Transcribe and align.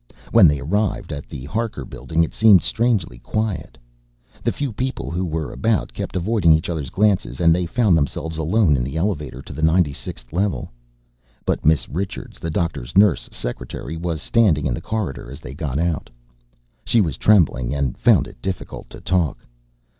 When 0.31 0.47
they 0.47 0.59
arrived 0.59 1.13
at 1.13 1.29
the 1.29 1.45
Harker 1.45 1.85
Building 1.85 2.23
it 2.23 2.33
seemed 2.33 2.63
strangely 2.63 3.19
quiet. 3.19 3.77
The 4.41 4.51
few 4.51 4.73
people 4.73 5.11
who 5.11 5.23
were 5.23 5.51
about 5.51 5.93
kept 5.93 6.15
avoiding 6.15 6.53
each 6.53 6.71
others' 6.71 6.89
glances 6.89 7.39
and 7.39 7.53
they 7.53 7.67
found 7.67 7.95
themselves 7.95 8.39
alone 8.39 8.75
in 8.75 8.83
the 8.83 8.97
elevator 8.97 9.43
to 9.43 9.53
the 9.53 9.61
96th 9.61 10.33
level. 10.33 10.71
But 11.45 11.63
Miss 11.63 11.87
Richards, 11.87 12.39
the 12.39 12.49
doctor's 12.49 12.97
nurse 12.97 13.29
secretary, 13.31 13.95
was 13.95 14.23
standing 14.23 14.65
in 14.65 14.73
the 14.73 14.81
corridor 14.81 15.29
as 15.29 15.39
they 15.39 15.53
got 15.53 15.77
out. 15.77 16.09
She 16.83 16.99
was 16.99 17.15
trembling 17.15 17.71
and 17.71 17.95
found 17.95 18.27
it 18.27 18.41
difficult 18.41 18.89
to 18.89 19.01
talk. 19.01 19.45